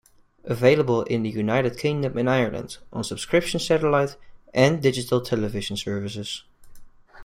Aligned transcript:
Available 0.45 1.03
in 1.03 1.21
the 1.21 1.29
United 1.29 1.77
Kingdom 1.77 2.17
and 2.17 2.27
Ireland 2.27 2.79
on 2.91 3.03
subscription 3.03 3.59
satellite 3.59 4.17
and 4.51 4.81
digital 4.81 5.21
television 5.21 5.77
services. 5.77 6.43